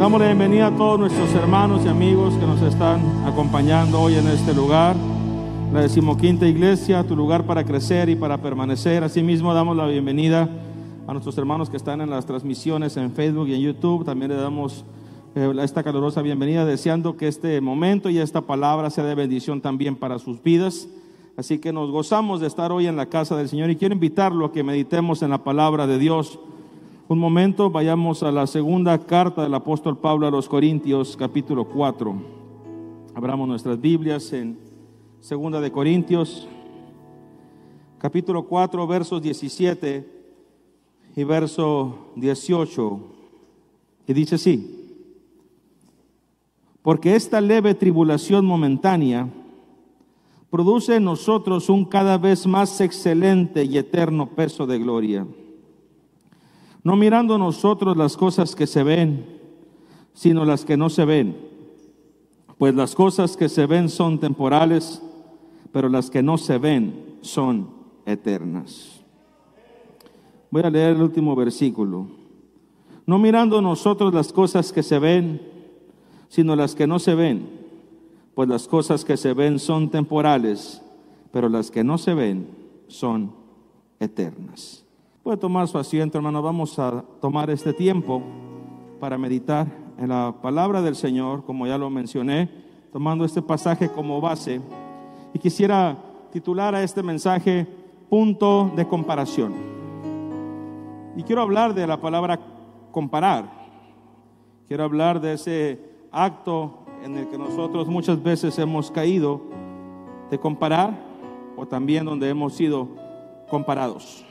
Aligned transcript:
Damos 0.00 0.18
la 0.18 0.28
bienvenida 0.28 0.68
a 0.68 0.74
todos 0.74 0.98
nuestros 0.98 1.30
hermanos 1.34 1.82
y 1.84 1.88
amigos 1.88 2.32
que 2.36 2.46
nos 2.46 2.62
están 2.62 3.02
acompañando 3.26 4.00
hoy 4.00 4.14
en 4.14 4.26
este 4.28 4.54
lugar. 4.54 4.96
La 5.74 5.82
decimoquinta 5.82 6.48
iglesia, 6.48 7.06
tu 7.06 7.14
lugar 7.14 7.44
para 7.44 7.64
crecer 7.64 8.08
y 8.08 8.16
para 8.16 8.38
permanecer. 8.38 9.04
Asimismo, 9.04 9.52
damos 9.52 9.76
la 9.76 9.86
bienvenida 9.86 10.48
a 11.06 11.12
nuestros 11.12 11.36
hermanos 11.36 11.68
que 11.68 11.76
están 11.76 12.00
en 12.00 12.08
las 12.08 12.24
transmisiones 12.24 12.96
en 12.96 13.12
Facebook 13.12 13.48
y 13.48 13.54
en 13.56 13.60
YouTube. 13.60 14.06
También 14.06 14.30
le 14.30 14.38
damos 14.38 14.86
eh, 15.34 15.52
esta 15.60 15.82
calurosa 15.82 16.22
bienvenida, 16.22 16.64
deseando 16.64 17.18
que 17.18 17.28
este 17.28 17.60
momento 17.60 18.08
y 18.08 18.16
esta 18.16 18.40
palabra 18.40 18.88
sea 18.88 19.04
de 19.04 19.14
bendición 19.14 19.60
también 19.60 19.96
para 19.96 20.18
sus 20.18 20.42
vidas. 20.42 20.88
Así 21.36 21.58
que 21.58 21.74
nos 21.74 21.90
gozamos 21.90 22.40
de 22.40 22.46
estar 22.46 22.72
hoy 22.72 22.86
en 22.86 22.96
la 22.96 23.04
casa 23.04 23.36
del 23.36 23.50
Señor 23.50 23.68
y 23.68 23.76
quiero 23.76 23.92
invitarlo 23.92 24.46
a 24.46 24.52
que 24.52 24.62
meditemos 24.62 25.20
en 25.20 25.28
la 25.28 25.44
palabra 25.44 25.86
de 25.86 25.98
Dios. 25.98 26.38
Un 27.10 27.18
momento, 27.18 27.70
vayamos 27.70 28.22
a 28.22 28.30
la 28.30 28.46
segunda 28.46 28.96
carta 28.96 29.42
del 29.42 29.52
apóstol 29.54 29.98
Pablo 29.98 30.28
a 30.28 30.30
los 30.30 30.48
Corintios, 30.48 31.16
capítulo 31.16 31.64
4. 31.64 32.14
Abramos 33.16 33.48
nuestras 33.48 33.80
Biblias 33.80 34.32
en 34.32 34.56
segunda 35.18 35.60
de 35.60 35.72
Corintios, 35.72 36.46
capítulo 37.98 38.44
4, 38.44 38.86
versos 38.86 39.20
17 39.20 40.08
y 41.16 41.24
verso 41.24 42.12
18. 42.14 43.00
Y 44.06 44.12
dice 44.12 44.36
así, 44.36 45.02
porque 46.80 47.16
esta 47.16 47.40
leve 47.40 47.74
tribulación 47.74 48.46
momentánea 48.46 49.28
produce 50.48 50.94
en 50.94 51.02
nosotros 51.06 51.70
un 51.70 51.86
cada 51.86 52.18
vez 52.18 52.46
más 52.46 52.80
excelente 52.80 53.64
y 53.64 53.78
eterno 53.78 54.28
peso 54.28 54.64
de 54.64 54.78
gloria 54.78 55.26
no 56.82 56.96
mirando 56.96 57.38
nosotros 57.38 57.96
las 57.96 58.16
cosas 58.16 58.54
que 58.54 58.66
se 58.66 58.82
ven, 58.82 59.26
sino 60.14 60.44
las 60.44 60.64
que 60.64 60.76
no 60.76 60.88
se 60.90 61.04
ven. 61.04 61.36
Pues 62.58 62.74
las 62.74 62.94
cosas 62.94 63.36
que 63.36 63.48
se 63.48 63.66
ven 63.66 63.88
son 63.88 64.18
temporales, 64.18 65.02
pero 65.72 65.88
las 65.88 66.10
que 66.10 66.22
no 66.22 66.38
se 66.38 66.58
ven 66.58 67.16
son 67.20 67.70
eternas. 68.06 69.00
Voy 70.50 70.62
a 70.62 70.70
leer 70.70 70.96
el 70.96 71.02
último 71.02 71.36
versículo. 71.36 72.06
No 73.06 73.18
mirando 73.18 73.60
nosotros 73.60 74.12
las 74.12 74.32
cosas 74.32 74.72
que 74.72 74.82
se 74.82 74.98
ven, 74.98 75.40
sino 76.28 76.56
las 76.56 76.74
que 76.74 76.86
no 76.86 76.98
se 76.98 77.14
ven. 77.14 77.48
Pues 78.34 78.48
las 78.48 78.68
cosas 78.68 79.04
que 79.04 79.16
se 79.16 79.32
ven 79.32 79.58
son 79.58 79.90
temporales, 79.90 80.82
pero 81.32 81.48
las 81.48 81.70
que 81.70 81.84
no 81.84 81.98
se 81.98 82.14
ven 82.14 82.48
son 82.88 83.32
eternas. 83.98 84.84
Puede 85.22 85.36
tomar 85.36 85.68
su 85.68 85.76
asiento, 85.76 86.16
hermano. 86.16 86.40
Vamos 86.40 86.78
a 86.78 87.04
tomar 87.20 87.50
este 87.50 87.74
tiempo 87.74 88.22
para 88.98 89.18
meditar 89.18 89.66
en 89.98 90.08
la 90.08 90.34
palabra 90.40 90.80
del 90.80 90.96
Señor, 90.96 91.44
como 91.44 91.66
ya 91.66 91.76
lo 91.76 91.90
mencioné, 91.90 92.48
tomando 92.90 93.26
este 93.26 93.42
pasaje 93.42 93.90
como 93.90 94.18
base. 94.22 94.62
Y 95.34 95.38
quisiera 95.38 95.98
titular 96.32 96.74
a 96.74 96.82
este 96.82 97.02
mensaje 97.02 97.66
punto 98.08 98.72
de 98.74 98.88
comparación. 98.88 99.52
Y 101.14 101.22
quiero 101.22 101.42
hablar 101.42 101.74
de 101.74 101.86
la 101.86 102.00
palabra 102.00 102.40
comparar. 102.90 103.44
Quiero 104.66 104.84
hablar 104.84 105.20
de 105.20 105.34
ese 105.34 105.80
acto 106.10 106.78
en 107.04 107.18
el 107.18 107.28
que 107.28 107.36
nosotros 107.36 107.88
muchas 107.88 108.22
veces 108.22 108.58
hemos 108.58 108.90
caído 108.90 109.42
de 110.30 110.38
comparar 110.38 110.98
o 111.58 111.66
también 111.66 112.06
donde 112.06 112.30
hemos 112.30 112.54
sido 112.54 112.88
comparados. 113.50 114.24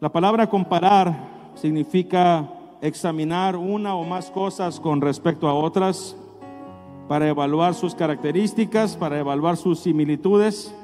La 0.00 0.08
palabra 0.10 0.48
comparar 0.48 1.14
significa 1.54 2.48
examinar 2.80 3.54
una 3.54 3.94
o 3.94 4.02
más 4.02 4.30
cosas 4.30 4.80
con 4.80 5.02
respecto 5.02 5.46
a 5.46 5.52
otras 5.52 6.16
para 7.06 7.28
evaluar 7.28 7.74
sus 7.74 7.94
características, 7.94 8.96
para 8.96 9.18
evaluar 9.18 9.58
sus 9.58 9.80
similitudes 9.80 10.74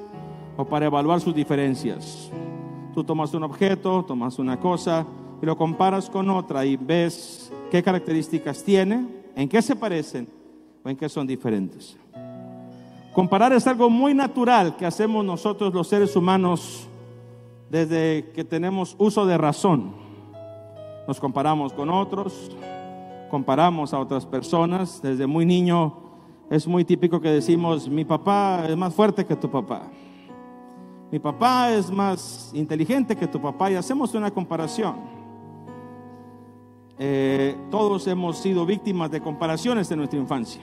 o 0.58 0.66
para 0.66 0.84
evaluar 0.84 1.22
sus 1.22 1.34
diferencias. 1.34 2.30
Tú 2.92 3.04
tomas 3.04 3.32
un 3.32 3.44
objeto, 3.44 4.04
tomas 4.04 4.38
una 4.38 4.60
cosa 4.60 5.06
y 5.40 5.46
lo 5.46 5.56
comparas 5.56 6.10
con 6.10 6.28
otra 6.28 6.66
y 6.66 6.76
ves 6.76 7.50
qué 7.70 7.82
características 7.82 8.62
tiene, 8.64 9.06
en 9.34 9.48
qué 9.48 9.62
se 9.62 9.76
parecen 9.76 10.28
o 10.84 10.90
en 10.90 10.96
qué 10.96 11.08
son 11.08 11.26
diferentes. 11.26 11.96
Comparar 13.14 13.54
es 13.54 13.66
algo 13.66 13.88
muy 13.88 14.12
natural 14.12 14.76
que 14.76 14.84
hacemos 14.84 15.24
nosotros 15.24 15.72
los 15.72 15.88
seres 15.88 16.14
humanos 16.16 16.86
desde 17.70 18.30
que 18.34 18.44
tenemos 18.44 18.94
uso 18.98 19.26
de 19.26 19.38
razón. 19.38 19.94
Nos 21.06 21.20
comparamos 21.20 21.72
con 21.72 21.90
otros, 21.90 22.50
comparamos 23.30 23.94
a 23.94 24.00
otras 24.00 24.26
personas. 24.26 25.00
Desde 25.02 25.26
muy 25.26 25.46
niño 25.46 25.94
es 26.50 26.66
muy 26.66 26.84
típico 26.84 27.20
que 27.20 27.30
decimos, 27.30 27.88
mi 27.88 28.04
papá 28.04 28.66
es 28.68 28.76
más 28.76 28.94
fuerte 28.94 29.24
que 29.24 29.36
tu 29.36 29.50
papá. 29.50 29.82
Mi 31.10 31.18
papá 31.18 31.72
es 31.72 31.90
más 31.90 32.50
inteligente 32.54 33.16
que 33.16 33.28
tu 33.28 33.40
papá 33.40 33.70
y 33.70 33.74
hacemos 33.74 34.14
una 34.14 34.30
comparación. 34.30 34.96
Eh, 36.98 37.56
todos 37.70 38.06
hemos 38.06 38.38
sido 38.38 38.64
víctimas 38.64 39.10
de 39.10 39.20
comparaciones 39.20 39.90
en 39.90 39.98
nuestra 39.98 40.18
infancia. 40.18 40.62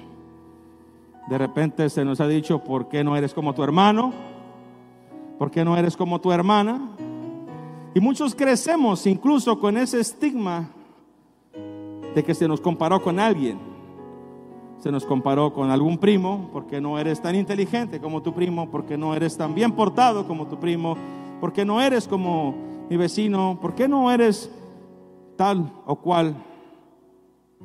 De 1.30 1.38
repente 1.38 1.90
se 1.90 2.04
nos 2.04 2.20
ha 2.20 2.28
dicho, 2.28 2.60
¿por 2.64 2.90
qué 2.90 3.04
no 3.04 3.16
eres 3.16 3.34
como 3.34 3.54
tu 3.54 3.64
hermano? 3.64 4.12
¿Por 5.38 5.52
qué 5.52 5.66
no 5.66 5.76
eres 5.78 5.98
como 5.98 6.22
tu 6.22 6.32
hermana? 6.32 6.90
Y 7.96 8.00
muchos 8.00 8.36
crecemos 8.36 9.06
incluso 9.06 9.60
con 9.60 9.78
ese 9.78 10.00
estigma 10.00 10.70
de 12.16 12.24
que 12.24 12.34
se 12.34 12.48
nos 12.48 12.62
comparó 12.62 13.02
con 13.02 13.20
alguien. 13.20 13.60
Se 14.80 14.92
nos 14.92 15.06
comparó 15.06 15.54
con 15.54 15.72
algún 15.72 15.98
primo 15.98 16.50
porque 16.52 16.82
no 16.82 17.00
eres 17.00 17.22
tan 17.22 17.36
inteligente 17.36 18.00
como 18.00 18.22
tu 18.22 18.34
primo, 18.34 18.70
porque 18.70 18.98
no 18.98 19.16
eres 19.16 19.38
tan 19.38 19.56
bien 19.56 19.72
portado 19.72 20.28
como 20.28 20.48
tu 20.48 20.60
primo, 20.60 20.98
porque 21.40 21.66
no 21.66 21.82
eres 21.82 22.08
como 22.08 22.56
mi 22.90 22.98
vecino, 22.98 23.58
porque 23.62 23.88
no 23.88 24.12
eres 24.12 24.52
tal 25.38 25.72
o 25.86 25.96
cual. 25.96 26.36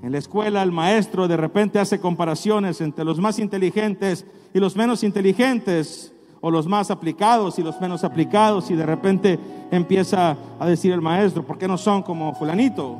En 0.03 0.13
la 0.13 0.19
escuela 0.19 0.63
el 0.63 0.71
maestro 0.71 1.27
de 1.27 1.37
repente 1.37 1.81
hace 1.81 2.01
comparaciones 2.01 2.81
entre 2.81 3.05
los 3.05 3.19
más 3.19 3.39
inteligentes 3.39 4.25
y 4.55 4.61
los 4.61 4.77
menos 4.77 5.03
inteligentes 5.03 6.15
o 6.41 6.51
los 6.51 6.67
más 6.67 6.91
aplicados 6.91 7.59
y 7.59 7.63
los 7.63 7.81
menos 7.81 8.05
aplicados 8.05 8.71
y 8.71 8.75
de 8.75 8.87
repente 8.87 9.39
empieza 9.71 10.37
a 10.59 10.67
decir 10.67 10.93
el 10.93 11.01
maestro, 11.01 11.45
¿por 11.45 11.59
qué 11.59 11.67
no 11.67 11.77
son 11.77 12.03
como 12.03 12.35
fulanito? 12.35 12.97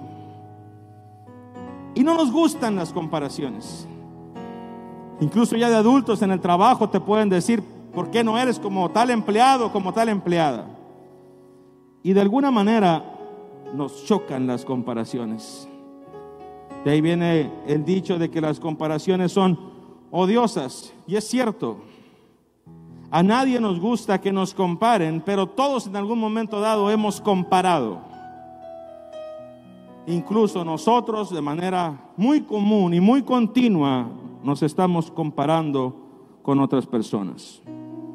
Y 1.95 2.03
no 2.03 2.15
nos 2.15 2.31
gustan 2.31 2.77
las 2.77 2.93
comparaciones. 2.93 3.87
Incluso 5.21 5.57
ya 5.57 5.69
de 5.69 5.77
adultos 5.77 6.23
en 6.23 6.31
el 6.31 6.41
trabajo 6.41 6.89
te 6.89 7.01
pueden 7.01 7.29
decir, 7.29 7.63
¿por 7.93 8.11
qué 8.11 8.23
no 8.23 8.39
eres 8.39 8.59
como 8.59 8.89
tal 8.91 9.11
empleado, 9.11 9.73
como 9.73 9.93
tal 9.93 10.09
empleada? 10.09 10.67
Y 12.03 12.13
de 12.13 12.21
alguna 12.21 12.51
manera 12.51 13.03
nos 13.75 14.05
chocan 14.05 14.47
las 14.47 14.65
comparaciones. 14.65 15.69
De 16.85 16.93
ahí 16.93 17.01
viene 17.01 17.51
el 17.67 17.85
dicho 17.85 18.19
de 18.19 18.31
que 18.31 18.41
las 18.41 18.61
comparaciones 18.61 19.33
son 19.33 19.59
odiosas. 20.11 20.93
Y 21.07 21.17
es 21.17 21.27
cierto. 21.27 21.79
A 23.11 23.23
nadie 23.23 23.59
nos 23.59 23.81
gusta 23.81 24.21
que 24.21 24.33
nos 24.33 24.53
comparen, 24.53 25.23
pero 25.25 25.47
todos 25.47 25.87
en 25.87 25.97
algún 25.97 26.19
momento 26.19 26.61
dado 26.61 26.91
hemos 26.91 27.21
comparado. 27.21 28.01
Incluso 30.07 30.65
nosotros 30.65 31.31
de 31.31 31.41
manera 31.41 31.99
muy 32.17 32.43
común 32.43 32.93
y 32.95 33.01
muy 33.01 33.23
continua 33.23 34.09
nos 34.43 34.63
estamos 34.63 35.11
comparando 35.11 35.95
con 36.43 36.61
otras 36.61 36.87
personas. 36.87 37.63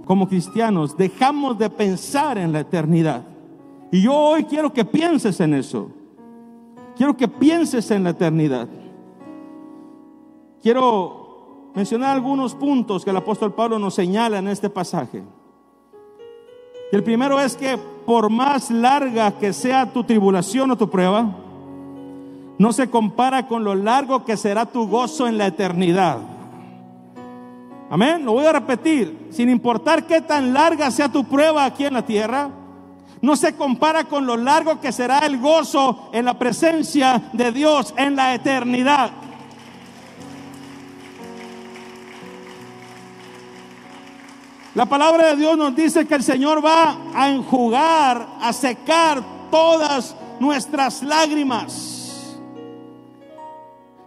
Como 0.06 0.28
cristianos 0.28 0.96
dejamos 0.96 1.58
de 1.58 1.70
pensar 1.70 2.38
en 2.38 2.52
la 2.52 2.60
eternidad. 2.60 3.24
Y 3.92 4.02
yo 4.02 4.16
hoy 4.16 4.44
quiero 4.44 4.74
que 4.74 4.86
pienses 4.86 5.40
en 5.40 5.54
eso. 5.54 5.90
Quiero 6.96 7.18
que 7.18 7.28
pienses 7.28 7.90
en 7.90 8.04
la 8.04 8.12
eternidad. 8.12 8.68
Quiero 10.62 11.23
mencionar 11.76 12.12
algunos 12.12 12.54
puntos 12.54 13.04
que 13.04 13.10
el 13.10 13.18
apóstol 13.18 13.54
Pablo 13.54 13.80
nos 13.80 13.96
señala 13.96 14.40
en 14.40 14.48
este 14.48 14.70
pasaje. 14.70 15.24
El 16.92 17.04
primero 17.04 17.40
es 17.40 17.56
que 17.56 17.78
por 18.06 18.30
más 18.30 18.70
larga 18.70 19.32
que 19.40 19.54
sea 19.54 19.92
tu 19.92 20.04
tribulación 20.04 20.70
o 20.72 20.78
tu 20.78 20.90
prueba, 20.90 21.38
no 22.60 22.72
se 22.72 22.90
compara 22.90 23.48
con 23.48 23.64
lo 23.64 23.74
largo 23.74 24.24
que 24.24 24.38
será 24.38 24.66
tu 24.66 24.88
gozo 24.88 25.28
en 25.28 25.38
la 25.38 25.48
eternidad. 25.48 26.20
Amén. 27.90 28.24
Lo 28.26 28.34
voy 28.34 28.46
a 28.46 28.54
repetir. 28.54 29.28
Sin 29.32 29.50
importar 29.50 30.06
qué 30.06 30.22
tan 30.22 30.54
larga 30.54 30.92
sea 30.92 31.12
tu 31.12 31.24
prueba 31.24 31.66
aquí 31.66 31.86
en 31.86 31.96
la 31.96 32.06
tierra, 32.06 32.50
no 33.22 33.36
se 33.36 33.56
compara 33.56 34.04
con 34.04 34.26
lo 34.26 34.38
largo 34.38 34.80
que 34.80 34.92
será 34.92 35.20
el 35.20 35.40
gozo 35.40 36.10
en 36.12 36.26
la 36.26 36.38
presencia 36.38 37.30
de 37.34 37.52
Dios 37.52 37.94
en 37.98 38.16
la 38.16 38.36
eternidad. 38.36 39.12
La 44.76 44.88
palabra 44.88 45.28
de 45.28 45.36
Dios 45.36 45.56
nos 45.56 45.76
dice 45.76 46.08
que 46.08 46.16
el 46.16 46.24
Señor 46.24 46.66
va 46.66 46.98
a 47.14 47.30
enjugar, 47.30 48.28
a 48.42 48.52
secar 48.52 49.22
todas 49.52 50.16
nuestras 50.40 51.04
lágrimas. 51.04 52.40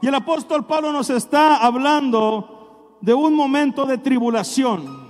Y 0.02 0.08
el 0.08 0.14
apóstol 0.14 0.66
Pablo 0.66 0.90
nos 0.90 1.08
está 1.08 1.56
hablando 1.58 2.96
de 3.00 3.14
un 3.14 3.34
momento 3.34 3.86
de 3.86 3.98
tribulación. 3.98 5.06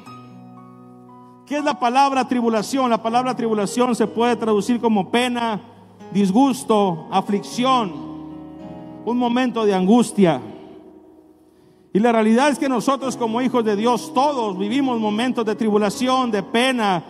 ¿Qué 1.47 1.57
es 1.57 1.65
la 1.65 1.79
palabra 1.79 2.29
tribulación? 2.29 2.91
La 2.91 3.03
palabra 3.03 3.35
tribulación 3.35 3.95
se 3.95 4.07
puede 4.07 4.37
traducir 4.37 4.79
como 4.79 5.11
pena, 5.11 5.61
disgusto, 6.13 7.09
aflicción, 7.11 7.93
un 9.07 9.17
momento 9.17 9.65
de 9.65 9.75
angustia. 9.75 10.43
Y 11.97 11.99
la 11.99 12.13
realidad 12.13 12.51
es 12.51 12.59
que 12.59 12.69
nosotros 12.69 13.17
como 13.17 13.41
hijos 13.41 13.65
de 13.65 13.75
Dios 13.75 14.13
todos 14.13 14.59
vivimos 14.59 15.01
momentos 15.01 15.47
de 15.47 15.55
tribulación, 15.55 16.31
de 16.31 16.43
pena, 16.43 17.03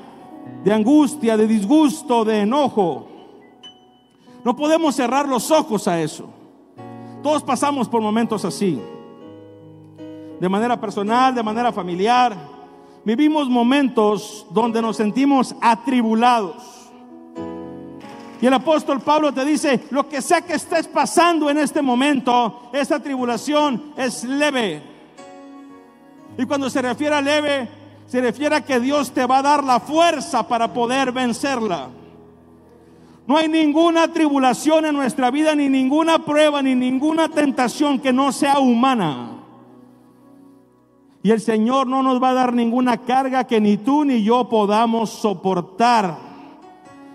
de 0.63 0.73
angustia, 0.73 1.37
de 1.37 1.49
disgusto, 1.49 2.25
de 2.25 2.43
enojo. 2.43 3.09
No 4.45 4.55
podemos 4.55 4.95
cerrar 4.95 5.27
los 5.27 5.51
ojos 5.51 5.89
a 5.89 6.01
eso. 6.01 6.29
Todos 7.21 7.43
pasamos 7.43 7.89
por 7.89 8.01
momentos 8.01 8.45
así. 8.45 8.81
De 10.39 10.49
manera 10.49 10.81
personal, 10.81 11.35
de 11.35 11.43
manera 11.43 11.73
familiar. 11.73 12.37
Vivimos 13.05 13.49
momentos 13.49 14.47
donde 14.53 14.81
nos 14.81 14.99
sentimos 14.99 15.57
atribulados. 15.61 16.76
Y 18.41 18.47
el 18.47 18.53
apóstol 18.55 19.01
Pablo 19.01 19.33
te 19.33 19.45
dice, 19.45 19.87
lo 19.91 20.09
que 20.09 20.21
sea 20.21 20.43
que 20.43 20.55
estés 20.55 20.87
pasando 20.89 21.49
en 21.49 21.59
este 21.59 21.81
momento, 21.81 22.71
esta 22.73 23.01
tribulación 23.01 23.95
es 23.97 24.25
leve. 24.25 24.83
Y 26.37 26.45
cuando 26.45 26.69
se 26.69 26.83
refiere 26.83 27.15
a 27.15 27.23
leve, 27.23 27.69
se 28.07 28.21
refiere 28.21 28.57
a 28.57 28.65
que 28.65 28.79
Dios 28.79 29.13
te 29.13 29.27
va 29.27 29.39
a 29.39 29.43
dar 29.43 29.65
la 29.65 29.81
fuerza 29.81 30.47
para 30.47 30.73
poder 30.73 31.13
vencerla. 31.13 31.89
No 33.27 33.37
hay 33.37 33.49
ninguna 33.49 34.13
tribulación 34.13 34.85
en 34.85 34.95
nuestra 34.95 35.31
vida, 35.31 35.55
ni 35.55 35.69
ninguna 35.69 36.25
prueba, 36.25 36.63
ni 36.63 36.75
ninguna 36.75 37.29
tentación 37.29 37.99
que 37.99 38.13
no 38.13 38.31
sea 38.33 38.61
humana. 38.61 39.33
Y 41.23 41.33
el 41.33 41.41
Señor 41.41 41.89
no 41.89 42.05
nos 42.05 42.23
va 42.23 42.31
a 42.31 42.35
dar 42.35 42.53
ninguna 42.53 42.99
carga 42.99 43.45
que 43.45 43.61
ni 43.61 43.79
tú 43.79 44.05
ni 44.05 44.23
yo 44.23 44.49
podamos 44.49 45.11
soportar. 45.11 46.26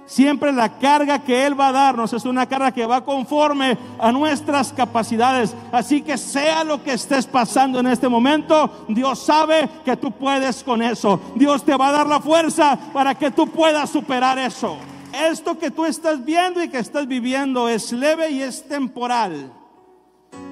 Siempre 0.05 0.51
la 0.51 0.77
carga 0.77 1.19
que 1.19 1.45
Él 1.45 1.57
va 1.57 1.69
a 1.69 1.71
darnos 1.71 2.11
es 2.11 2.25
una 2.25 2.45
carga 2.45 2.71
que 2.71 2.85
va 2.85 3.05
conforme 3.05 3.77
a 3.97 4.11
nuestras 4.11 4.73
capacidades. 4.73 5.55
Así 5.71 6.01
que 6.01 6.17
sea 6.17 6.63
lo 6.63 6.83
que 6.83 6.93
estés 6.93 7.25
pasando 7.25 7.79
en 7.79 7.87
este 7.87 8.09
momento, 8.09 8.85
Dios 8.89 9.19
sabe 9.19 9.69
que 9.85 9.95
tú 9.95 10.11
puedes 10.11 10.63
con 10.63 10.81
eso. 10.81 11.19
Dios 11.35 11.63
te 11.63 11.77
va 11.77 11.89
a 11.89 11.93
dar 11.93 12.07
la 12.07 12.19
fuerza 12.19 12.77
para 12.91 13.15
que 13.15 13.31
tú 13.31 13.47
puedas 13.47 13.89
superar 13.89 14.37
eso. 14.37 14.77
Esto 15.13 15.57
que 15.57 15.71
tú 15.71 15.85
estás 15.85 16.23
viendo 16.23 16.63
y 16.63 16.69
que 16.69 16.79
estás 16.79 17.07
viviendo 17.07 17.69
es 17.69 17.91
leve 17.91 18.31
y 18.31 18.41
es 18.41 18.67
temporal. 18.67 19.51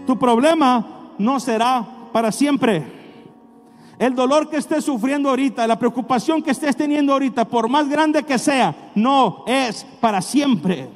Tu 0.06 0.18
problema 0.18 1.14
no 1.18 1.40
será 1.40 1.86
para 2.12 2.32
siempre. 2.32 2.99
El 4.00 4.16
dolor 4.16 4.50
que 4.50 4.56
estés 4.56 4.86
sufriendo 4.86 5.30
ahorita, 5.30 5.68
la 5.68 5.78
preocupación 5.78 6.42
que 6.42 6.52
estés 6.52 6.76
teniendo 6.76 7.12
ahorita, 7.12 7.44
por 7.44 7.68
más 7.68 7.90
grande 7.90 8.24
que 8.24 8.40
sea, 8.40 8.92
no 8.96 9.44
es 9.46 9.86
para 10.00 10.22
siempre. 10.22 10.90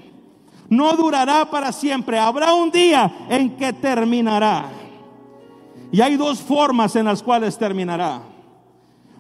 No 0.70 0.96
durará 0.96 1.44
para 1.52 1.74
siempre. 1.74 2.18
Habrá 2.18 2.54
un 2.54 2.72
día 2.72 3.28
en 3.30 3.58
que 3.58 3.74
terminará. 3.74 4.70
Y 5.92 6.00
hay 6.00 6.16
dos 6.16 6.40
formas 6.40 6.96
en 6.96 7.04
las 7.04 7.22
cuales 7.22 7.58
terminará. 7.58 8.33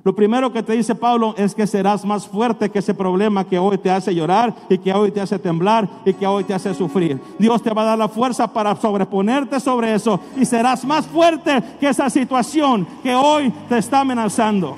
Lo 0.03 0.13
primero 0.13 0.51
que 0.51 0.61
te 0.61 0.73
dice 0.73 0.95
Pablo 0.95 1.33
es 1.37 1.55
que 1.55 1.65
serás 1.65 2.03
más 2.03 2.27
fuerte 2.27 2.69
que 2.69 2.79
ese 2.79 2.93
problema 2.93 3.45
que 3.45 3.57
hoy 3.57 3.77
te 3.77 3.89
hace 3.89 4.13
llorar 4.13 4.53
y 4.69 4.77
que 4.77 4.91
hoy 4.93 5.11
te 5.11 5.21
hace 5.21 5.39
temblar 5.39 5.87
y 6.03 6.13
que 6.13 6.27
hoy 6.27 6.43
te 6.43 6.53
hace 6.53 6.73
sufrir. 6.73 7.21
Dios 7.39 7.61
te 7.61 7.73
va 7.73 7.83
a 7.83 7.85
dar 7.85 7.97
la 7.97 8.09
fuerza 8.09 8.51
para 8.51 8.75
sobreponerte 8.75 9.61
sobre 9.61 9.93
eso 9.93 10.19
y 10.35 10.43
serás 10.43 10.83
más 10.83 11.07
fuerte 11.07 11.63
que 11.79 11.87
esa 11.87 12.09
situación 12.09 12.85
que 13.01 13.15
hoy 13.15 13.49
te 13.69 13.77
está 13.77 14.01
amenazando. 14.01 14.75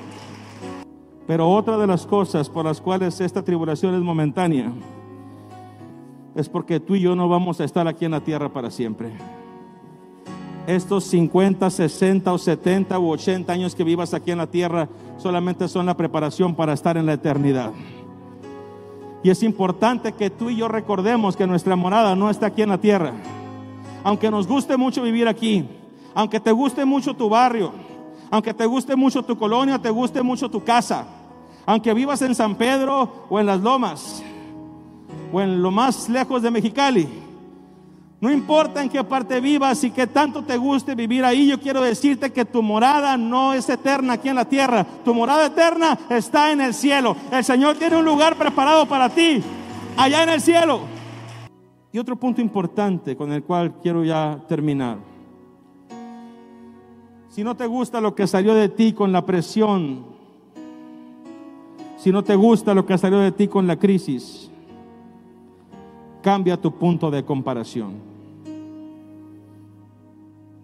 Pero 1.26 1.50
otra 1.50 1.76
de 1.76 1.88
las 1.88 2.06
cosas 2.06 2.48
por 2.48 2.64
las 2.64 2.80
cuales 2.80 3.20
esta 3.20 3.42
tribulación 3.42 3.96
es 3.96 4.02
momentánea 4.02 4.72
es 6.36 6.48
porque 6.48 6.78
tú 6.78 6.94
y 6.94 7.00
yo 7.00 7.16
no 7.16 7.28
vamos 7.28 7.60
a 7.60 7.64
estar 7.64 7.88
aquí 7.88 8.04
en 8.04 8.12
la 8.12 8.20
tierra 8.20 8.48
para 8.48 8.70
siempre 8.70 9.10
estos 10.66 11.04
50, 11.04 11.70
60 11.70 12.32
o 12.32 12.38
70 12.38 12.98
u 12.98 13.10
80 13.10 13.52
años 13.52 13.74
que 13.74 13.84
vivas 13.84 14.14
aquí 14.14 14.32
en 14.32 14.38
la 14.38 14.48
tierra 14.48 14.88
solamente 15.16 15.68
son 15.68 15.86
la 15.86 15.96
preparación 15.96 16.54
para 16.54 16.72
estar 16.72 16.96
en 16.96 17.06
la 17.06 17.12
eternidad. 17.12 17.72
Y 19.22 19.30
es 19.30 19.42
importante 19.42 20.12
que 20.12 20.30
tú 20.30 20.50
y 20.50 20.56
yo 20.56 20.68
recordemos 20.68 21.36
que 21.36 21.46
nuestra 21.46 21.76
morada 21.76 22.14
no 22.14 22.30
está 22.30 22.46
aquí 22.46 22.62
en 22.62 22.68
la 22.68 22.78
tierra. 22.78 23.12
Aunque 24.04 24.30
nos 24.30 24.46
guste 24.46 24.76
mucho 24.76 25.02
vivir 25.02 25.26
aquí, 25.26 25.68
aunque 26.14 26.40
te 26.40 26.52
guste 26.52 26.84
mucho 26.84 27.14
tu 27.14 27.28
barrio, 27.28 27.72
aunque 28.30 28.54
te 28.54 28.66
guste 28.66 28.94
mucho 28.96 29.22
tu 29.22 29.36
colonia, 29.36 29.78
te 29.78 29.90
guste 29.90 30.22
mucho 30.22 30.48
tu 30.48 30.62
casa, 30.62 31.06
aunque 31.64 31.94
vivas 31.94 32.22
en 32.22 32.34
San 32.34 32.54
Pedro 32.54 33.26
o 33.28 33.40
en 33.40 33.46
las 33.46 33.60
Lomas 33.60 34.22
o 35.32 35.40
en 35.40 35.60
lo 35.60 35.70
más 35.70 36.08
lejos 36.08 36.42
de 36.42 36.50
Mexicali, 36.50 37.08
no 38.18 38.32
importa 38.32 38.82
en 38.82 38.88
qué 38.88 39.04
parte 39.04 39.40
vivas 39.40 39.84
y 39.84 39.90
qué 39.90 40.06
tanto 40.06 40.42
te 40.42 40.56
guste 40.56 40.94
vivir 40.94 41.22
ahí, 41.24 41.48
yo 41.48 41.60
quiero 41.60 41.82
decirte 41.82 42.32
que 42.32 42.46
tu 42.46 42.62
morada 42.62 43.18
no 43.18 43.52
es 43.52 43.68
eterna 43.68 44.14
aquí 44.14 44.30
en 44.30 44.36
la 44.36 44.46
tierra. 44.46 44.86
Tu 45.04 45.12
morada 45.12 45.46
eterna 45.46 45.98
está 46.08 46.50
en 46.50 46.62
el 46.62 46.72
cielo. 46.72 47.14
El 47.30 47.44
Señor 47.44 47.76
tiene 47.76 47.96
un 47.96 48.06
lugar 48.06 48.36
preparado 48.36 48.86
para 48.86 49.10
ti, 49.10 49.42
allá 49.98 50.22
en 50.22 50.30
el 50.30 50.40
cielo. 50.40 50.80
Y 51.92 51.98
otro 51.98 52.16
punto 52.16 52.40
importante 52.40 53.16
con 53.16 53.32
el 53.32 53.42
cual 53.42 53.74
quiero 53.82 54.02
ya 54.02 54.40
terminar. 54.48 54.96
Si 57.28 57.44
no 57.44 57.54
te 57.54 57.66
gusta 57.66 58.00
lo 58.00 58.14
que 58.14 58.26
salió 58.26 58.54
de 58.54 58.70
ti 58.70 58.94
con 58.94 59.12
la 59.12 59.26
presión, 59.26 60.06
si 61.98 62.10
no 62.10 62.24
te 62.24 62.34
gusta 62.34 62.72
lo 62.72 62.86
que 62.86 62.96
salió 62.96 63.18
de 63.18 63.32
ti 63.32 63.46
con 63.46 63.66
la 63.66 63.76
crisis, 63.76 64.50
cambia 66.26 66.60
tu 66.60 66.72
punto 66.72 67.08
de 67.08 67.24
comparación. 67.24 67.92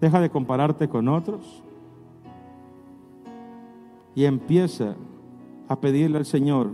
Deja 0.00 0.20
de 0.20 0.28
compararte 0.28 0.88
con 0.88 1.06
otros 1.06 1.62
y 4.16 4.24
empieza 4.24 4.96
a 5.68 5.76
pedirle 5.76 6.18
al 6.18 6.24
Señor 6.24 6.72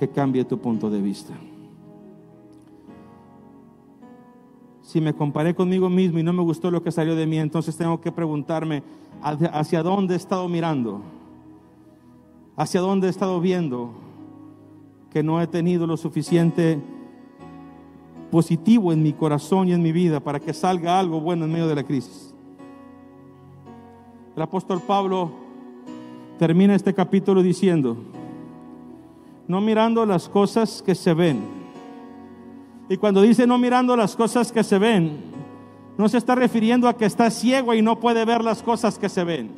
que 0.00 0.08
cambie 0.08 0.44
tu 0.44 0.58
punto 0.58 0.90
de 0.90 1.00
vista. 1.00 1.32
Si 4.82 5.00
me 5.00 5.14
comparé 5.14 5.54
conmigo 5.54 5.88
mismo 5.88 6.18
y 6.18 6.24
no 6.24 6.32
me 6.32 6.42
gustó 6.42 6.72
lo 6.72 6.82
que 6.82 6.90
salió 6.90 7.14
de 7.14 7.28
mí, 7.28 7.38
entonces 7.38 7.76
tengo 7.76 8.00
que 8.00 8.10
preguntarme 8.10 8.82
hacia 9.22 9.84
dónde 9.84 10.14
he 10.14 10.16
estado 10.16 10.48
mirando, 10.48 11.02
hacia 12.56 12.80
dónde 12.80 13.06
he 13.06 13.10
estado 13.10 13.40
viendo 13.40 13.92
que 15.12 15.22
no 15.22 15.40
he 15.40 15.46
tenido 15.46 15.86
lo 15.86 15.96
suficiente 15.96 16.82
positivo 18.30 18.92
en 18.92 19.02
mi 19.02 19.12
corazón 19.12 19.68
y 19.68 19.72
en 19.72 19.82
mi 19.82 19.92
vida 19.92 20.20
para 20.20 20.40
que 20.40 20.54
salga 20.54 20.98
algo 20.98 21.20
bueno 21.20 21.44
en 21.44 21.52
medio 21.52 21.66
de 21.68 21.74
la 21.74 21.82
crisis. 21.82 22.34
El 24.36 24.42
apóstol 24.42 24.80
Pablo 24.86 25.30
termina 26.38 26.74
este 26.74 26.94
capítulo 26.94 27.42
diciendo, 27.42 27.96
no 29.48 29.60
mirando 29.60 30.06
las 30.06 30.28
cosas 30.28 30.82
que 30.82 30.94
se 30.94 31.12
ven. 31.12 31.42
Y 32.88 32.96
cuando 32.96 33.20
dice 33.22 33.46
no 33.46 33.58
mirando 33.58 33.96
las 33.96 34.16
cosas 34.16 34.52
que 34.52 34.64
se 34.64 34.78
ven, 34.78 35.18
no 35.98 36.08
se 36.08 36.18
está 36.18 36.34
refiriendo 36.34 36.88
a 36.88 36.96
que 36.96 37.04
está 37.04 37.30
ciego 37.30 37.74
y 37.74 37.82
no 37.82 38.00
puede 38.00 38.24
ver 38.24 38.42
las 38.42 38.62
cosas 38.62 38.98
que 38.98 39.08
se 39.08 39.24
ven. 39.24 39.50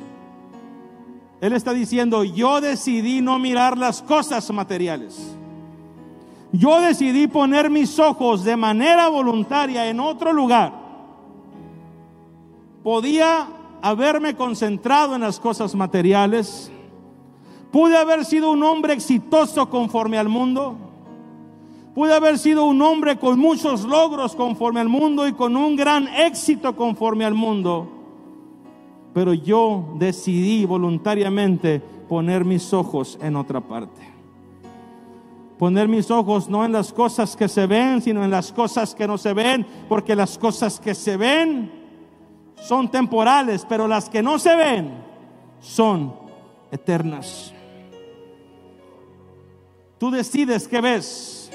Él 1.39 1.53
está 1.53 1.73
diciendo, 1.73 2.23
yo 2.23 2.61
decidí 2.61 3.21
no 3.21 3.37
mirar 3.37 3.77
las 3.77 4.01
cosas 4.01 4.51
materiales 4.51 5.37
yo 6.53 6.79
decidí 6.81 7.27
poner 7.27 7.71
mis 7.71 7.97
ojos 7.97 8.43
de 8.43 8.55
manera 8.55 9.09
voluntaria 9.09 9.89
en 9.89 9.99
otro 9.99 10.31
lugar. 10.31 10.71
Podía 12.83 13.47
haberme 13.81 14.35
concentrado 14.35 15.15
en 15.15 15.21
las 15.21 15.39
cosas 15.39 15.73
materiales. 15.73 16.71
Pude 17.71 17.97
haber 17.97 18.23
sido 18.23 18.51
un 18.51 18.61
hombre 18.61 18.93
exitoso 18.93 19.67
conforme 19.67 20.19
al 20.19 20.29
mundo. 20.29 20.75
Pude 21.95 22.13
haber 22.13 22.37
sido 22.37 22.65
un 22.65 22.79
hombre 22.83 23.17
con 23.17 23.39
muchos 23.39 23.83
logros 23.83 24.35
conforme 24.35 24.79
al 24.79 24.89
mundo 24.89 25.27
y 25.27 25.33
con 25.33 25.57
un 25.57 25.75
gran 25.75 26.07
éxito 26.07 26.75
conforme 26.75 27.25
al 27.25 27.33
mundo. 27.33 27.87
Pero 29.11 29.33
yo 29.33 29.95
decidí 29.95 30.65
voluntariamente 30.65 31.79
poner 32.07 32.45
mis 32.45 32.73
ojos 32.73 33.17
en 33.23 33.37
otra 33.37 33.59
parte 33.59 34.12
poner 35.63 35.87
mis 35.87 36.11
ojos 36.11 36.49
no 36.49 36.65
en 36.65 36.73
las 36.73 36.91
cosas 36.91 37.37
que 37.37 37.47
se 37.47 37.65
ven, 37.67 38.01
sino 38.01 38.21
en 38.21 38.29
las 38.29 38.51
cosas 38.51 38.93
que 38.93 39.07
no 39.07 39.17
se 39.17 39.31
ven, 39.33 39.65
porque 39.87 40.13
las 40.13 40.37
cosas 40.37 40.77
que 40.77 40.93
se 40.93 41.15
ven 41.15 41.71
son 42.57 42.91
temporales, 42.91 43.65
pero 43.69 43.87
las 43.87 44.09
que 44.09 44.21
no 44.21 44.37
se 44.39 44.53
ven 44.57 44.93
son 45.61 46.13
eternas. 46.69 47.53
Tú 49.97 50.11
decides 50.11 50.67
qué 50.67 50.81
ves. 50.81 51.49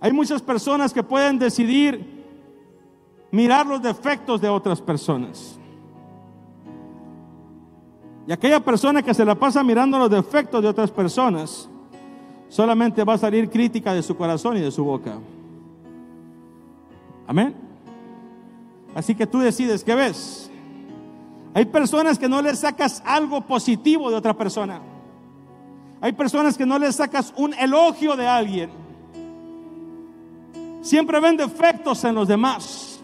Hay 0.00 0.10
muchas 0.10 0.40
personas 0.40 0.94
que 0.94 1.02
pueden 1.02 1.38
decidir 1.38 2.24
mirar 3.30 3.66
los 3.66 3.82
defectos 3.82 4.40
de 4.40 4.48
otras 4.48 4.80
personas. 4.80 5.58
Y 8.26 8.32
aquella 8.32 8.60
persona 8.60 9.02
que 9.02 9.12
se 9.12 9.26
la 9.26 9.34
pasa 9.34 9.62
mirando 9.62 9.98
los 9.98 10.08
defectos 10.08 10.62
de 10.62 10.68
otras 10.68 10.90
personas, 10.90 11.68
solamente 12.48 13.04
va 13.04 13.14
a 13.14 13.18
salir 13.18 13.50
crítica 13.50 13.92
de 13.92 14.02
su 14.02 14.16
corazón 14.16 14.56
y 14.56 14.60
de 14.60 14.70
su 14.70 14.84
boca. 14.84 15.18
Amén. 17.26 17.54
Así 18.94 19.14
que 19.14 19.26
tú 19.26 19.38
decides 19.40 19.84
qué 19.84 19.94
ves. 19.94 20.50
Hay 21.54 21.64
personas 21.64 22.18
que 22.18 22.28
no 22.28 22.42
le 22.42 22.54
sacas 22.54 23.02
algo 23.04 23.40
positivo 23.40 24.10
de 24.10 24.16
otra 24.16 24.34
persona. 24.34 24.80
Hay 26.00 26.12
personas 26.12 26.56
que 26.56 26.66
no 26.66 26.78
le 26.78 26.92
sacas 26.92 27.32
un 27.36 27.54
elogio 27.54 28.16
de 28.16 28.26
alguien. 28.26 28.70
Siempre 30.82 31.18
ven 31.20 31.36
defectos 31.36 32.04
en 32.04 32.14
los 32.14 32.28
demás. 32.28 33.00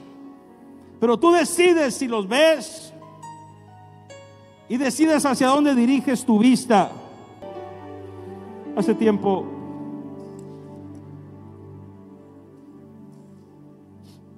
Pero 1.01 1.19
tú 1.19 1.33
decides 1.33 1.95
si 1.95 2.07
los 2.07 2.29
ves 2.29 2.93
y 4.69 4.77
decides 4.77 5.27
hacia 5.27 5.49
dónde 5.49 5.75
diriges 5.75 6.25
tu 6.25 6.39
vista. 6.39 6.93
Hace 8.75 8.95
tiempo 8.95 9.45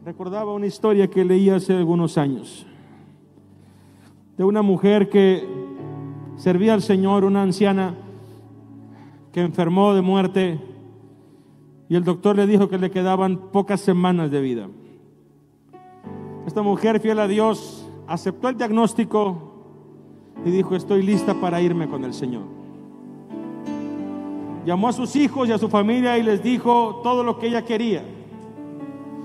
recordaba 0.05 0.53
una 0.53 0.67
historia 0.67 1.09
que 1.09 1.25
leí 1.25 1.51
hace 1.51 1.73
algunos 1.73 2.19
años 2.19 2.67
de 4.37 4.43
una 4.43 4.61
mujer 4.61 5.09
que 5.09 5.47
servía 6.37 6.75
al 6.75 6.83
Señor, 6.83 7.25
una 7.25 7.43
anciana 7.43 7.95
que 9.33 9.41
enfermó 9.41 9.95
de 9.95 10.03
muerte 10.03 10.61
y 11.89 11.95
el 11.95 12.03
doctor 12.03 12.35
le 12.35 12.49
dijo 12.49 12.69
que 12.69 12.79
le 12.79 12.91
quedaban 12.91 13.53
pocas 13.53 13.81
semanas 13.81 14.33
de 14.33 14.41
vida. 14.41 14.69
Esta 16.45 16.63
mujer 16.63 16.99
fiel 16.99 17.21
a 17.21 17.29
Dios 17.29 17.89
aceptó 18.09 18.49
el 18.49 18.57
diagnóstico 18.57 19.53
y 20.45 20.51
dijo, 20.51 20.75
estoy 20.75 21.03
lista 21.03 21.35
para 21.35 21.61
irme 21.61 21.89
con 21.89 22.03
el 22.03 22.13
Señor 22.13 22.54
llamó 24.65 24.89
a 24.89 24.93
sus 24.93 25.15
hijos 25.17 25.49
y 25.49 25.53
a 25.53 25.59
su 25.59 25.69
familia 25.69 26.19
y 26.19 26.23
les 26.23 26.43
dijo 26.43 27.01
todo 27.03 27.23
lo 27.23 27.39
que 27.39 27.49
ella 27.49 27.65
quería. 27.65 28.03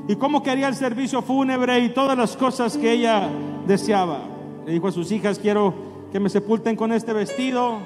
Y 0.08 0.16
cómo 0.16 0.42
quería 0.42 0.68
el 0.68 0.76
servicio 0.76 1.22
fúnebre 1.22 1.80
y 1.80 1.90
todas 1.90 2.18
las 2.18 2.36
cosas 2.36 2.78
que 2.78 2.92
ella 2.92 3.30
deseaba. 3.68 4.22
Le 4.66 4.74
dijo 4.74 4.88
a 4.88 4.92
sus 4.92 5.12
hijas, 5.12 5.40
quiero 5.40 5.74
que 6.12 6.20
me 6.20 6.30
sepulten 6.30 6.76
con 6.76 6.92
este 6.92 7.14
vestido, 7.14 7.78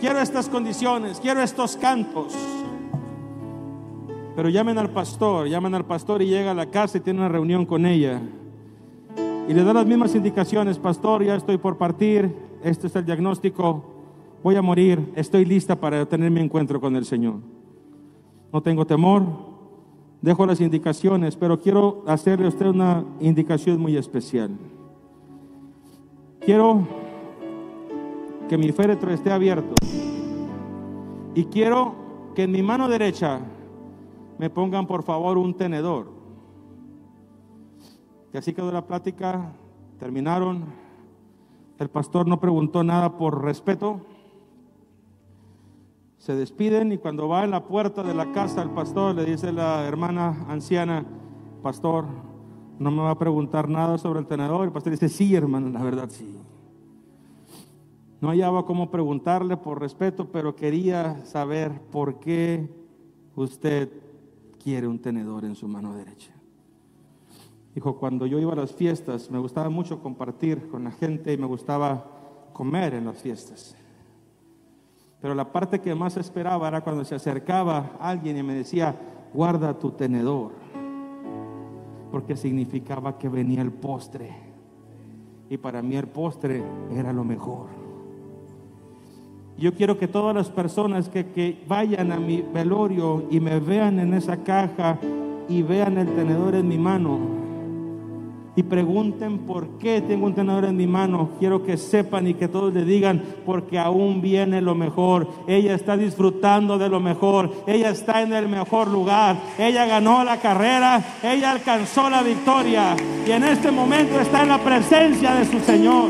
quiero 0.00 0.20
estas 0.20 0.48
condiciones, 0.48 1.20
quiero 1.20 1.40
estos 1.42 1.76
cantos. 1.76 2.34
Pero 4.34 4.48
llamen 4.48 4.76
al 4.76 4.90
pastor, 4.90 5.48
llamen 5.48 5.74
al 5.74 5.84
pastor 5.84 6.20
y 6.20 6.26
llega 6.26 6.50
a 6.50 6.54
la 6.54 6.66
casa 6.66 6.98
y 6.98 7.00
tiene 7.00 7.20
una 7.20 7.28
reunión 7.28 7.64
con 7.64 7.86
ella. 7.86 8.20
Y 9.48 9.54
le 9.54 9.62
da 9.62 9.72
las 9.72 9.86
mismas 9.86 10.14
indicaciones, 10.14 10.78
pastor, 10.78 11.24
ya 11.24 11.36
estoy 11.36 11.56
por 11.56 11.78
partir, 11.78 12.34
este 12.64 12.88
es 12.88 12.96
el 12.96 13.06
diagnóstico, 13.06 13.95
voy 14.46 14.54
a 14.54 14.62
morir, 14.62 15.12
estoy 15.16 15.44
lista 15.44 15.74
para 15.74 16.06
tener 16.06 16.30
mi 16.30 16.38
encuentro 16.38 16.80
con 16.80 16.94
el 16.94 17.04
Señor. 17.04 17.40
No 18.52 18.62
tengo 18.62 18.86
temor, 18.86 19.24
dejo 20.22 20.46
las 20.46 20.60
indicaciones, 20.60 21.34
pero 21.34 21.58
quiero 21.58 22.04
hacerle 22.06 22.46
a 22.46 22.50
usted 22.50 22.66
una 22.66 23.04
indicación 23.18 23.80
muy 23.80 23.96
especial. 23.96 24.56
Quiero 26.38 26.86
que 28.48 28.56
mi 28.56 28.70
féretro 28.70 29.10
esté 29.12 29.32
abierto 29.32 29.74
y 31.34 31.46
quiero 31.46 31.96
que 32.36 32.44
en 32.44 32.52
mi 32.52 32.62
mano 32.62 32.88
derecha 32.88 33.40
me 34.38 34.48
pongan 34.48 34.86
por 34.86 35.02
favor 35.02 35.38
un 35.38 35.54
tenedor. 35.54 36.12
Y 38.32 38.36
así 38.36 38.52
quedó 38.52 38.70
la 38.70 38.86
plática, 38.86 39.50
terminaron. 39.98 40.66
El 41.80 41.88
pastor 41.88 42.28
no 42.28 42.38
preguntó 42.38 42.84
nada 42.84 43.18
por 43.18 43.42
respeto 43.42 44.02
se 46.26 46.34
despiden 46.34 46.90
y 46.90 46.98
cuando 46.98 47.28
va 47.28 47.44
en 47.44 47.52
la 47.52 47.68
puerta 47.68 48.02
de 48.02 48.12
la 48.12 48.32
casa 48.32 48.60
el 48.60 48.70
pastor 48.70 49.14
le 49.14 49.24
dice 49.24 49.52
la 49.52 49.86
hermana 49.86 50.44
anciana, 50.48 51.06
pastor, 51.62 52.04
no 52.80 52.90
me 52.90 53.02
va 53.02 53.12
a 53.12 53.18
preguntar 53.18 53.68
nada 53.68 53.96
sobre 53.96 54.18
el 54.18 54.26
tenedor. 54.26 54.64
El 54.64 54.72
pastor 54.72 54.90
dice, 54.90 55.08
sí, 55.08 55.36
hermano, 55.36 55.68
la 55.68 55.84
verdad 55.84 56.10
sí. 56.10 56.36
No 58.20 58.30
hallaba 58.30 58.64
cómo 58.64 58.90
preguntarle 58.90 59.56
por 59.56 59.80
respeto, 59.80 60.32
pero 60.32 60.56
quería 60.56 61.24
saber 61.26 61.80
por 61.92 62.18
qué 62.18 62.74
usted 63.36 63.88
quiere 64.60 64.88
un 64.88 64.98
tenedor 64.98 65.44
en 65.44 65.54
su 65.54 65.68
mano 65.68 65.94
derecha. 65.94 66.32
Dijo, 67.72 68.00
cuando 68.00 68.26
yo 68.26 68.40
iba 68.40 68.52
a 68.52 68.56
las 68.56 68.72
fiestas, 68.72 69.30
me 69.30 69.38
gustaba 69.38 69.70
mucho 69.70 70.02
compartir 70.02 70.66
con 70.66 70.82
la 70.82 70.90
gente 70.90 71.32
y 71.32 71.36
me 71.36 71.46
gustaba 71.46 72.50
comer 72.52 72.94
en 72.94 73.04
las 73.04 73.22
fiestas. 73.22 73.76
Pero 75.20 75.34
la 75.34 75.50
parte 75.50 75.80
que 75.80 75.94
más 75.94 76.16
esperaba 76.16 76.68
era 76.68 76.82
cuando 76.82 77.04
se 77.04 77.14
acercaba 77.14 77.92
alguien 78.00 78.36
y 78.36 78.42
me 78.42 78.54
decía, 78.54 78.94
guarda 79.32 79.78
tu 79.78 79.90
tenedor, 79.92 80.52
porque 82.10 82.36
significaba 82.36 83.18
que 83.18 83.28
venía 83.28 83.62
el 83.62 83.72
postre. 83.72 84.30
Y 85.48 85.56
para 85.56 85.80
mí 85.82 85.96
el 85.96 86.08
postre 86.08 86.62
era 86.92 87.12
lo 87.12 87.24
mejor. 87.24 87.66
Yo 89.58 89.72
quiero 89.74 89.98
que 89.98 90.06
todas 90.06 90.34
las 90.34 90.50
personas 90.50 91.08
que, 91.08 91.28
que 91.28 91.64
vayan 91.66 92.12
a 92.12 92.18
mi 92.18 92.42
velorio 92.42 93.26
y 93.30 93.40
me 93.40 93.58
vean 93.58 93.98
en 93.98 94.12
esa 94.12 94.38
caja 94.44 94.98
y 95.48 95.62
vean 95.62 95.96
el 95.96 96.14
tenedor 96.14 96.54
en 96.54 96.68
mi 96.68 96.76
mano, 96.76 97.45
y 98.56 98.62
pregunten 98.62 99.40
por 99.40 99.78
qué 99.78 100.00
tengo 100.00 100.24
un 100.24 100.34
tenedor 100.34 100.64
en 100.64 100.76
mi 100.76 100.86
mano. 100.86 101.32
Quiero 101.38 101.62
que 101.62 101.76
sepan 101.76 102.26
y 102.26 102.34
que 102.34 102.48
todos 102.48 102.72
le 102.72 102.86
digan, 102.86 103.22
porque 103.44 103.78
aún 103.78 104.22
viene 104.22 104.62
lo 104.62 104.74
mejor. 104.74 105.28
Ella 105.46 105.74
está 105.74 105.94
disfrutando 105.96 106.78
de 106.78 106.88
lo 106.88 106.98
mejor. 106.98 107.52
Ella 107.66 107.90
está 107.90 108.22
en 108.22 108.32
el 108.32 108.48
mejor 108.48 108.88
lugar. 108.88 109.36
Ella 109.58 109.84
ganó 109.84 110.24
la 110.24 110.38
carrera. 110.38 111.04
Ella 111.22 111.52
alcanzó 111.52 112.08
la 112.08 112.22
victoria. 112.22 112.96
Y 113.26 113.30
en 113.30 113.44
este 113.44 113.70
momento 113.70 114.18
está 114.18 114.42
en 114.42 114.48
la 114.48 114.58
presencia 114.58 115.34
de 115.34 115.44
su 115.44 115.60
Señor. 115.60 116.08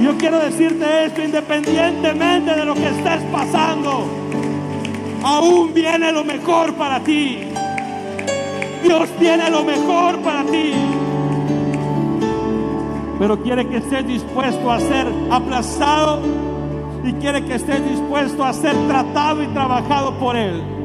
Yo 0.00 0.16
quiero 0.16 0.38
decirte 0.38 1.04
esto 1.04 1.22
independientemente 1.22 2.54
de 2.54 2.64
lo 2.64 2.72
que 2.72 2.86
estés 2.88 3.22
pasando. 3.30 4.06
Aún 5.22 5.74
viene 5.74 6.12
lo 6.12 6.24
mejor 6.24 6.72
para 6.74 7.00
ti. 7.00 7.47
Dios 8.82 9.08
tiene 9.18 9.50
lo 9.50 9.64
mejor 9.64 10.18
para 10.20 10.44
ti. 10.44 10.72
Pero 13.18 13.42
quiere 13.42 13.66
que 13.68 13.78
estés 13.78 14.06
dispuesto 14.06 14.70
a 14.70 14.80
ser 14.80 15.06
aplazado 15.30 16.20
y 17.04 17.12
quiere 17.14 17.44
que 17.44 17.54
estés 17.56 17.84
dispuesto 17.88 18.44
a 18.44 18.52
ser 18.52 18.74
tratado 18.86 19.42
y 19.42 19.46
trabajado 19.48 20.18
por 20.18 20.36
Él. 20.36 20.77